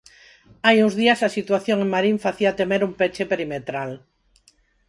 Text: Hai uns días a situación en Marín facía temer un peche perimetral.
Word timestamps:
Hai 0.65 0.77
uns 0.85 0.95
días 1.01 1.19
a 1.23 1.33
situación 1.37 1.77
en 1.81 1.89
Marín 1.95 2.17
facía 2.25 2.57
temer 2.59 2.81
un 2.87 2.93
peche 2.99 3.23
perimetral. 3.31 3.91